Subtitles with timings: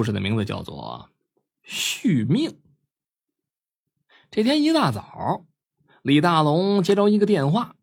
[0.00, 1.10] 故事的名字叫做
[1.60, 2.50] 《续命》。
[4.30, 5.44] 这天一大早，
[6.00, 7.76] 李大龙接着一个电话，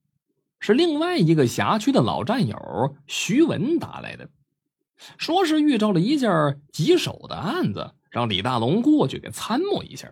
[0.59, 4.32] 是另外一个辖区的老战友徐文打来的，
[5.19, 10.11] 说是遇着了一件棘手的案子，让李大龙过去给参谋一下。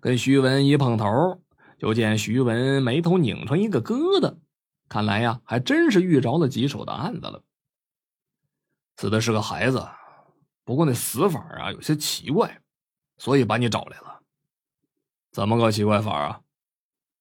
[0.00, 1.40] 跟徐文一碰头，
[1.78, 4.34] 就见徐文眉头拧成一个疙瘩，
[4.88, 7.44] 看来呀，还真是遇着了棘手的案子了。
[8.96, 9.88] 死的是个孩子。
[10.64, 12.60] 不过那死法啊有些奇怪，
[13.18, 14.20] 所以把你找来了。
[15.32, 16.42] 怎么个奇怪法啊？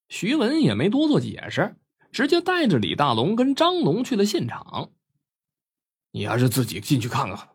[0.07, 1.75] 徐文也没多做解释，
[2.11, 4.91] 直接带着李大龙跟张龙去了现场。
[6.11, 7.49] 你还是自己进去看看。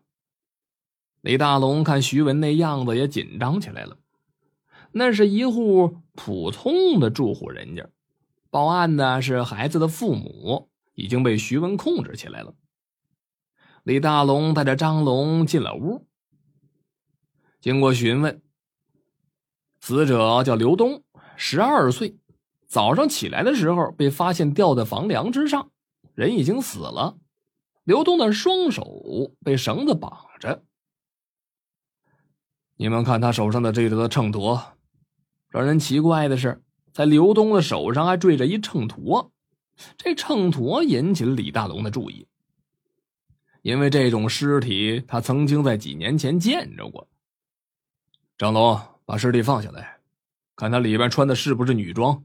[1.21, 3.97] 李大龙看徐文那样子也紧张起来了。
[4.91, 7.89] 那是一户普通的住户人家，
[8.49, 12.55] 报案的是孩子的父母，已经被徐文控制起来了。
[13.85, 16.07] 李大龙带着张龙进了屋。
[17.61, 18.41] 经过询问，
[19.79, 21.03] 死者叫刘东，
[21.35, 22.17] 十二岁。
[22.67, 25.69] 早上起来的时候被发现吊在房梁之上，
[26.15, 27.19] 人已经死了。
[27.83, 30.63] 刘东的双手被绳子绑着。
[32.77, 34.59] 你们看他手上的这个秤砣，
[35.47, 39.29] 让人奇怪的是，在刘东的手上还坠着一秤砣。
[39.95, 42.27] 这秤砣引起了李大龙的注意。
[43.65, 47.07] 因为这种尸体，他曾经在几年前见着过。
[48.37, 49.97] 张龙，把尸体放下来，
[50.55, 52.23] 看他里边穿的是不是女装。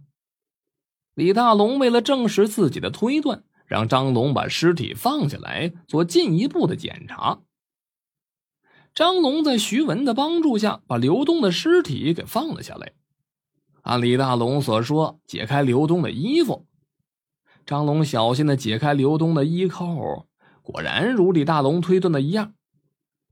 [1.15, 7.41] 李大龙为了证实自己的推断，让张龙把尸体放下来，做进一步的检查。
[8.93, 12.93] 张龙在徐文的帮助下，把刘东的尸体给放了下来。
[13.81, 16.67] 按李大龙所说，解开刘东的衣服。
[17.65, 20.27] 张龙小心的解开刘东的衣扣。
[20.71, 22.55] 果然如李大龙推断的一样，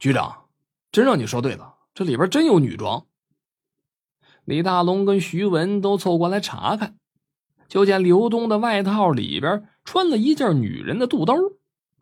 [0.01, 0.49] 局长，
[0.91, 3.07] 真让你说对了，这里边真有女装。
[4.45, 6.99] 李大龙跟徐文都凑过来查看，
[7.69, 11.33] 就见刘东的外套里边穿了一件女人的肚兜，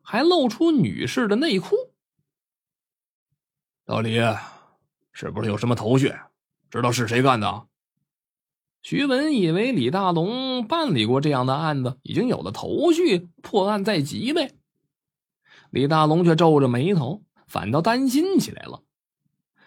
[0.02, 1.76] 还露出女士的内裤。
[3.84, 4.18] 老李，
[5.12, 6.14] 是不是有什么头绪？
[6.70, 7.66] 知道是谁干的？
[8.80, 14.54] 徐文以为李大龙办理过这样的案子，已经有了头绪，破案在即呗。
[15.76, 18.82] 李大龙却皱着眉头，反倒担心起来了。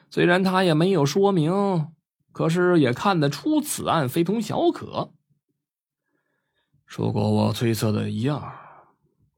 [0.09, 1.91] 虽然他也没有说明，
[2.31, 5.13] 可是也看得出此案非同小可。
[6.87, 8.51] 如果我推测的一样，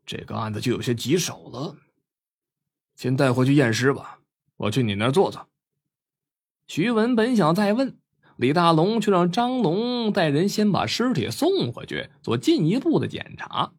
[0.05, 1.75] 这个案子就有些棘手了。
[2.95, 4.19] 先带回去验尸吧，
[4.55, 5.49] 我去你那儿坐坐。
[6.67, 7.99] 徐文本想再问，
[8.37, 13.73] 李大龙却让张龙带人先把尸体送回去，做进一步的检查。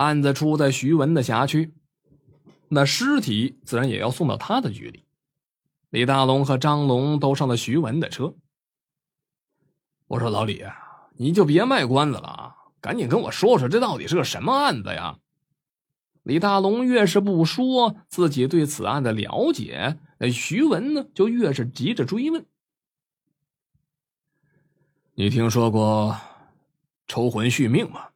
[0.00, 1.74] 案子出在徐文的辖区，
[2.68, 5.04] 那尸体自然也要送到他的局里。
[5.90, 8.34] 李大龙和张龙都上了徐文的车。
[10.06, 10.64] 我说：“老李，
[11.16, 15.18] 你就别卖关子了啊，赶紧跟我说说，这到底是个什么案子呀？”
[16.24, 22.46] 李大龙越是不说自己对此案的了解，那徐文呢就越是急着追问
[25.12, 26.16] ：“你听说过
[27.06, 28.06] 抽魂续命吗？”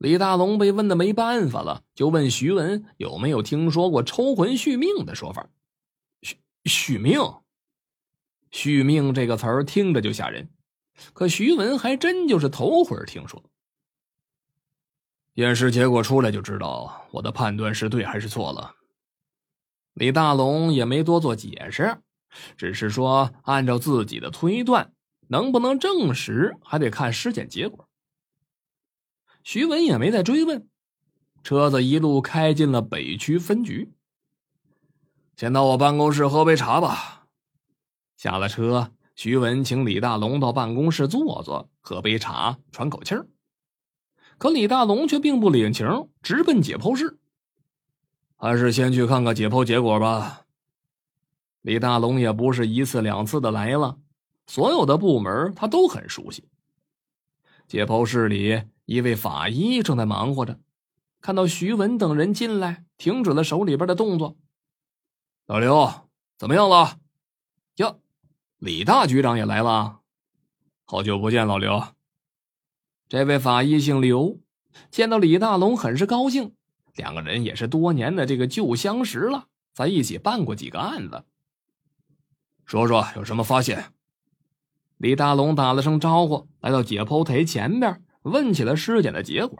[0.00, 5.46] 李大龙被问的没办法了，就问徐文有没有听说过抽魂续命的说法。
[6.22, 7.20] 续续命，
[8.50, 10.48] 续命这个词儿听着就吓人，
[11.12, 13.44] 可徐文还真就是头回听说。
[15.34, 18.74] 验尸结果出来就知道我的判断是对还是错了。
[19.92, 21.98] 李大龙也没多做解释，
[22.56, 24.94] 只是说按照自己的推断，
[25.28, 27.86] 能不能证实还得看尸检结果。
[29.42, 30.68] 徐文也没再追问，
[31.42, 33.92] 车子一路开进了北区分局。
[35.36, 37.26] 先到我办公室喝杯茶吧。
[38.16, 43.26] 下了车，徐文请李大龙到办公室坐坐，喝杯茶，喘口气儿。
[44.36, 47.18] 可李大龙却并不领情，直奔解剖室。
[48.36, 50.42] 还是先去看看解剖结果吧。
[51.62, 53.98] 李大龙也不是一次两次的来了，
[54.46, 56.48] 所有的部门他都很熟悉。
[57.70, 58.64] 解剖室里。
[58.84, 60.58] 一位法医正在忙活着，
[61.20, 64.36] 看到徐文等人进来，停止了手里边的动作。
[65.46, 66.98] 老刘，怎么样了？
[67.76, 68.00] 哟，
[68.58, 70.00] 李大局长也来了，
[70.84, 71.80] 好久不见，老刘。
[73.08, 74.40] 这位法医姓刘，
[74.90, 76.52] 见到李大龙很是高兴，
[76.96, 81.22] 两个人也是多年的这个旧相识了，在一起办过几个案子。
[82.64, 83.92] 说说有什么发现？
[85.00, 88.02] 李大龙打了声招呼，来到解剖台前边。
[88.20, 89.58] 问起了尸检的结果。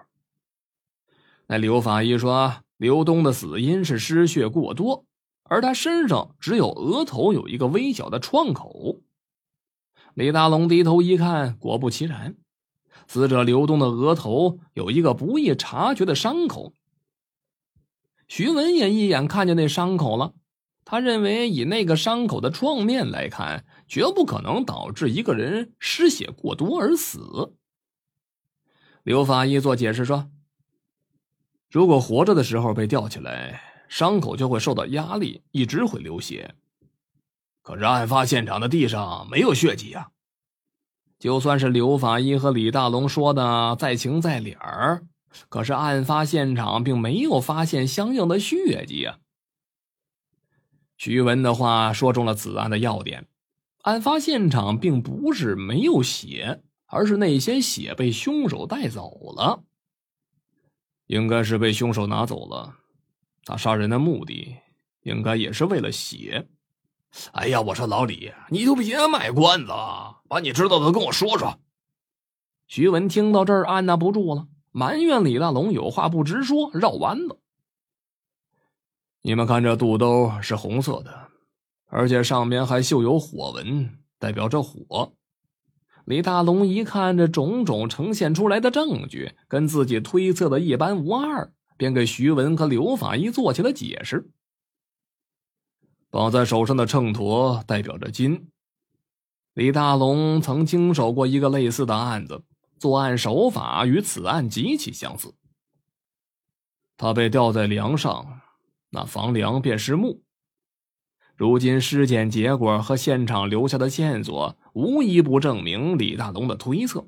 [1.47, 5.07] 那刘法医说：“刘东的死因是失血过多，
[5.45, 9.01] 而他身上只有额头有一个微小的创口。
[10.13, 12.37] 李大龙低头一看，果不其然，
[13.09, 16.75] 死者刘东的额头有一个不易察觉的伤口。
[18.29, 20.35] 徐文也一眼看见那伤口了，
[20.91, 27.55] 他认为以那个伤口的创面来看，绝不可能导致一个人失血过多而死。
[29.05, 30.33] 刘法医做解释说
[31.71, 36.57] ：“如果活着的时候被吊起来，伤口就会受到压力，一直会流血。
[37.63, 40.09] 可是案发现场的地上没有血迹啊！
[41.21, 45.07] 就算是刘法医和李大龙说的再情再理儿。”
[45.49, 49.20] 可是，案发现场并没有发现相应的血迹啊。
[51.01, 53.27] 徐文的话说中了此案的要点：
[53.85, 59.63] 案发现场并不是没有血，而是那些血被凶手带走了。
[61.07, 62.75] 应该是被凶手拿走了。
[63.47, 64.55] 他杀人的目的
[65.01, 66.47] 应该也是为了血。
[67.33, 71.59] 哎呀，我说老李，你就别卖关子了，把你知道的跟我说说。
[72.67, 74.49] 徐文听到这儿，按捺不住了。
[74.71, 77.40] 埋怨李大龙有话不直说，绕弯子。
[79.23, 81.29] 你们看，这肚兜是红色的，
[81.87, 85.13] 而且上面还绣有火纹，代表着火。
[86.07, 94.31] 李大龙一看这种种呈现出来的证据跟自己推测的一般无二，便给徐文和刘法医做起了解释。
[96.11, 98.49] 绑在手上的秤砣代表着金。
[99.55, 102.43] 李大龙曾经手过一个类似的案子。
[102.79, 105.35] 作案手法与此案极其相似。
[106.97, 108.41] 他被吊在梁上，
[108.91, 110.23] 那房梁便是木。
[111.37, 117.07] 如今尸检结果和现场留下的线索，无一不证明李大龙的推测。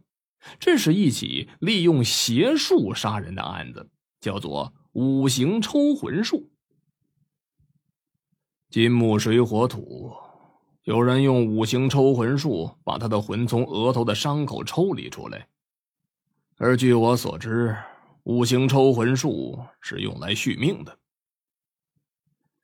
[0.59, 3.91] 这是一起利用邪术杀人的案子，
[4.21, 6.51] 叫做五行抽魂术。
[8.71, 10.13] 金木水火土，
[10.85, 15.47] 有人用五行抽魂术把他的魂从额头的伤口抽离出来。
[16.57, 17.77] 而据我所知，
[18.25, 20.99] 五行抽魂术是用来续命的。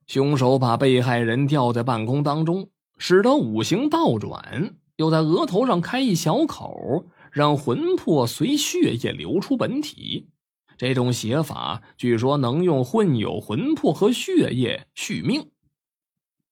[0.08, 10.30] 凶手把被害人吊在半空当中，使得五行倒转，又在额头上开一小口，让魂魄随血液流出本体。
[10.78, 15.50] 这种写法据说能用混有魂魄和血液续命。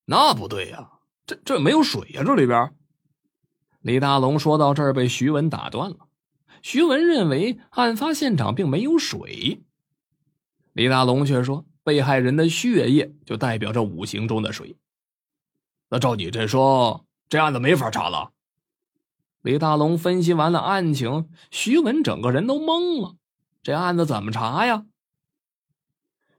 [0.04, 0.90] 那不对呀，
[1.24, 2.74] 这这没有水呀，这里边。
[3.80, 5.96] 李大龙说到这儿，被徐文打断了。
[6.60, 9.62] 徐文认为案发现场并没有水，
[10.74, 14.76] 李大龙却说被害人的血液就代表着五行中的水。
[15.88, 18.32] 那照你这说，这案子没法查了。
[19.42, 23.14] 李大龙分析完了案情，徐文整个人都懵了。
[23.62, 24.84] 这案子怎么查呀？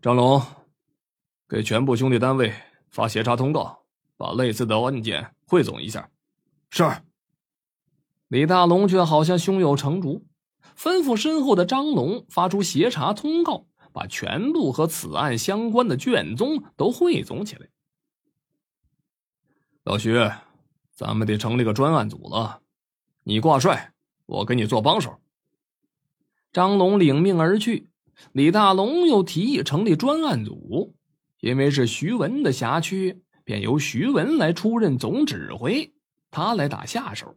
[0.01, 0.43] 张龙，
[1.47, 2.53] 给全部兄弟单位
[2.89, 3.85] 发协查通告，
[4.17, 6.09] 把类似的案件汇总一下。
[6.69, 6.83] 是。
[8.27, 10.25] 李大龙却好像胸有成竹，
[10.77, 13.65] 吩咐身后的张龙发出协查通告，
[13.97, 17.67] 把全部和此案相关的卷宗都汇总起来。
[19.83, 20.13] 老徐，
[20.93, 22.61] 咱们得成立个专案组了，
[23.23, 23.93] 你挂帅，
[24.27, 25.19] 我给你做帮手。
[26.53, 27.89] 张龙领命而去，
[28.33, 30.93] 李大龙又提议成立专案组，
[31.39, 35.91] 因为是徐文的辖区，便由徐文来出任总指挥，
[36.29, 37.35] 他来打下手。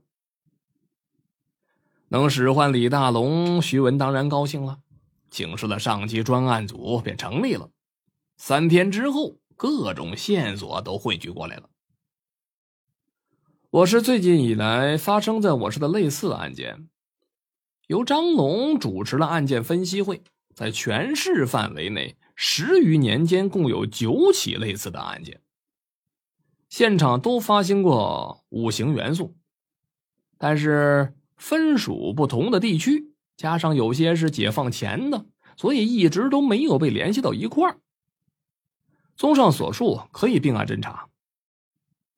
[2.09, 4.81] 能使唤李大龙，徐文当然高兴了，
[5.31, 7.71] 请示了上级，专案组便成立了。
[8.37, 11.71] 三天之后，各种线索都汇聚过来了。
[13.71, 16.89] 我市最近以来发生在我市的类似案件，
[17.87, 20.23] 由张龙主持了案件分析会，
[20.55, 25.41] 在全市范围内十余年间，共有九起类似的案件，
[26.69, 29.37] 现场都发现过五行元素，
[30.37, 31.15] 但是。
[31.43, 33.10] 分属不同的地区，
[33.41, 35.25] 加上有些是解放前的，
[35.57, 37.81] 所以一直都没有被联系到一块儿。
[39.17, 41.09] 综上所述，可以并案侦查。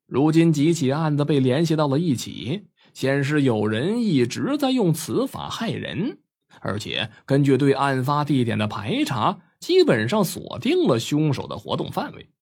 [0.05, 6.19] 如今几起案子被联系到了一起，显示有人一直在用此法害人，
[6.61, 12.33] 而且根据对案发地点的排查，基本上锁定了凶手的活动范围。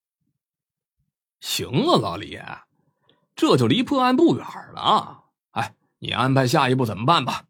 [1.41, 2.41] 行啊，老李，
[3.37, 5.25] 这就离破案不远了。
[5.51, 7.45] 哎你安排下一步怎么办吧？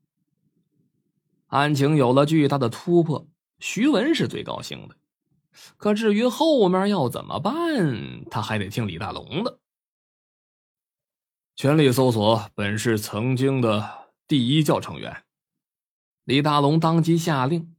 [1.51, 3.29] 案情有了巨大的突破，
[3.61, 4.97] 徐文是最高兴的。
[5.77, 9.59] 可至于后面要怎么办，他还得听李大龙的。
[11.57, 15.25] 全力搜索本市曾经的第一教成员。
[16.25, 17.75] 李大龙当即下令，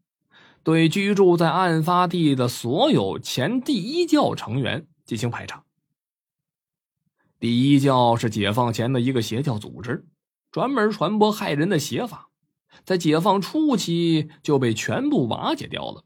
[0.63, 5.63] 对居住在案发地的所有前第一教成员进行排查。
[7.39, 10.05] 第一教是解放前的一个邪教组织，
[10.51, 12.29] 专门传播害人的邪法，
[12.83, 16.03] 在解放初期就被全部瓦解掉了。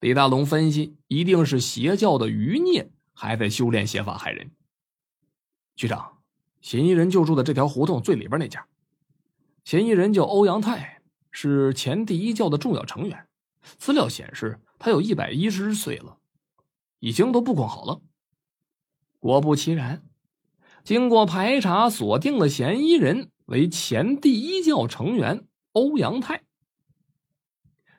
[0.00, 4.50] 李大龙分析，一定是邪教的余孽还在修炼邪法害人。
[5.76, 6.18] 局长，
[6.60, 8.66] 嫌疑人就住在这条胡同最里边那家。
[9.64, 11.00] 嫌疑人叫欧阳泰，
[11.30, 13.26] 是前第一教的重要成员。
[13.78, 16.18] 资料显示，他有一百一十岁了，
[16.98, 18.02] 已经都布控好了。
[19.20, 20.02] 果不其然，
[20.82, 26.42] 经过排查，锁定了嫌疑人为前第一教成员欧阳泰。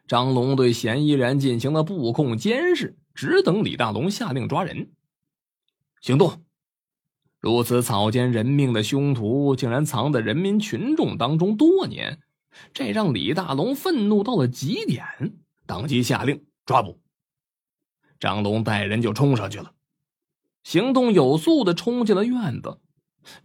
[0.07, 4.91] 张龙对嫌疑人进行了布控监视，只等李大龙下令抓人。
[6.01, 6.43] 行动！
[7.39, 12.19] 如此草菅人命的凶徒，竟然藏在人民群众当中多年，
[12.73, 15.05] 这让李大龙愤怒到了极点，
[15.65, 16.99] 当即下令抓捕。
[18.19, 19.73] 张龙带人就冲上去了，
[20.63, 22.79] 行动有素的冲进了院子。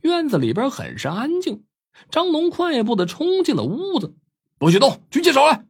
[0.02, 1.64] 院子里边很是安静，
[2.10, 4.14] 张龙快步的冲进了屋子，
[4.60, 5.64] 不许动，举起手来。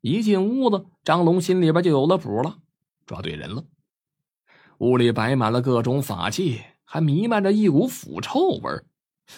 [0.00, 2.58] 一进屋子，张龙心里边就有了谱了，
[3.06, 3.64] 抓对人了。
[4.78, 8.82] 屋里摆满了各种法器，还弥漫着一股腐臭味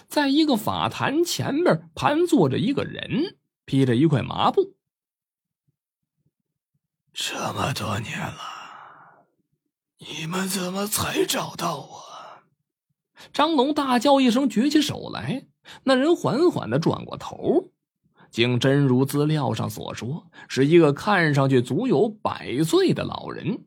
[0.09, 3.37] 在一个法坛前面盘坐着一个人，
[3.67, 4.75] 披着一块麻布。
[7.13, 9.27] 这么多年了，
[9.99, 12.03] 你们怎么才找到我？
[13.35, 15.47] 张龙大叫一声，举起手来。
[15.85, 17.72] 那人缓缓的转过头。
[18.33, 23.67] 竟真如资料上所说，是一个看上去足有百岁的老人，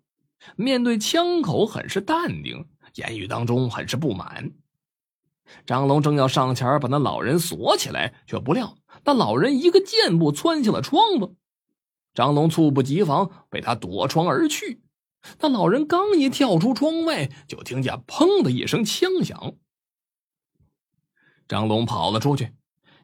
[0.57, 4.51] 面对枪口很是淡定，言语当中很是不满。
[5.67, 11.35] 张龙正要上前把那老人锁起来，却不料那老人一个箭步窜向了窗子，
[12.15, 14.81] 张龙猝不及防，被他躲窗而去。
[15.39, 19.53] 那老人刚一跳出窗外，就听见“砰”的一声枪响，
[21.47, 22.53] 张龙跑了出去。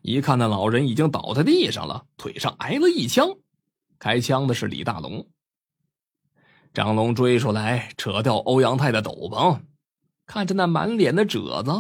[0.02, 3.30] 一看，那老人已经倒在地上了，腿上挨了一枪。
[4.00, 5.28] 开枪的是李大龙。
[6.74, 9.62] 张龙追出来，扯掉欧阳泰的斗篷，
[10.26, 11.72] 看着那满脸的褶子，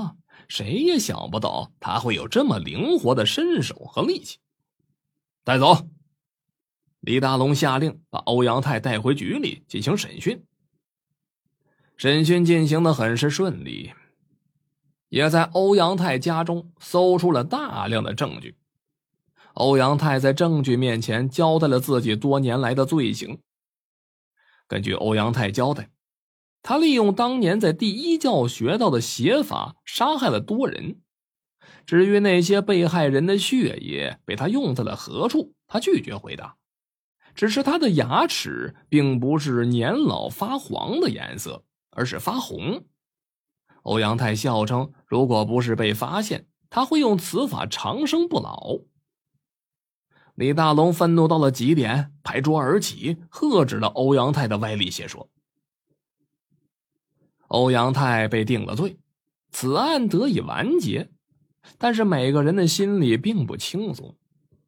[0.47, 4.37] 谁也想不到他会有这么灵活的身手和力气。
[5.43, 5.87] 带走。
[6.99, 10.45] 李大龙下令把欧阳泰带回局里进行审讯。
[11.97, 13.91] 审讯进行的很是顺利。
[15.11, 18.55] 也在欧阳泰家中搜出了大量的证据。
[19.55, 23.39] 欧阳泰在证据面前交代了自己多年来的罪行。
[24.69, 25.89] 根据欧阳泰交代，
[26.63, 31.01] 他利用当年在第一教学到的邪法，杀害了多人。
[31.85, 36.55] 至于那些被害人的血液被他用在了何处，他拒绝回答。
[37.35, 42.85] 只是他的牙齿并不是年老发黄的颜色，而是发红。
[43.83, 48.79] 欧阳泰笑称：“如果不是被发现，他会用此法长生不老。”
[50.35, 55.29] 李大龙愤怒到了极点，拍桌而起，喝止了欧阳泰的歪理邪说。
[57.47, 58.97] 欧阳泰被定了罪，
[59.51, 61.09] 此案得以完结。
[61.77, 64.15] 但是每个人的心里并不轻松，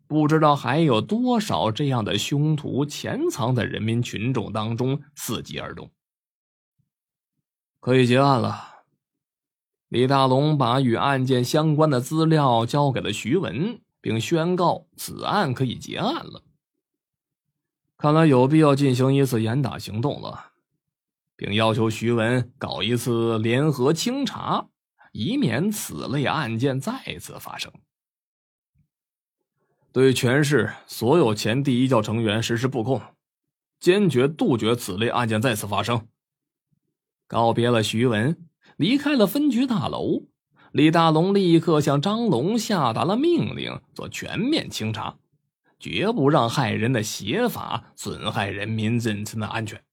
[0.06, 5.90] 不知道还有多少这样的凶徒潜藏在人民群众当中，伺机而动。
[7.80, 8.73] 可以结案了。
[9.94, 16.42] 李大龙把与案件相关的资料交给了徐文，并宣告此案可以结案了。
[17.96, 20.54] 看来有必要进行一次严打行动了，
[21.36, 24.68] 并要求徐文搞一次联合清查，
[25.12, 27.72] 以免此类案件再次发生。
[29.92, 33.00] 对全市所有前第一教成员实施布控，
[33.80, 36.08] 坚决杜绝此类案件再次发生。
[37.28, 38.36] 告别了徐文。
[38.78, 40.24] 离开了分局大楼，
[40.72, 45.18] 李大龙立刻向张龙下达了命令，做全面清查，
[45.80, 49.84] 绝不让害人的邪法损害人民人身的安全。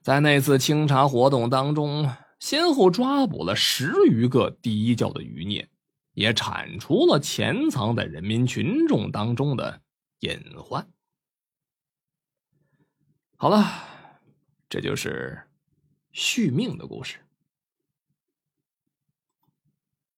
[0.00, 5.68] 在那次清查活动当中，先后抓捕了十余个第一教的余孽，
[6.14, 9.82] 也铲除了潜藏在人民群众当中的
[10.20, 10.88] 隐患。
[13.36, 13.66] 好了，
[14.68, 15.47] 这就是。
[16.18, 17.18] 续命的故事。